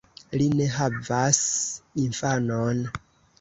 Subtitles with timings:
[0.41, 1.41] Li ne havas
[2.05, 2.83] infanon.